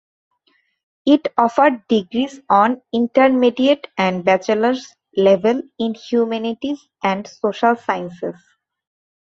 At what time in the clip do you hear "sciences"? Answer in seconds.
7.75-8.35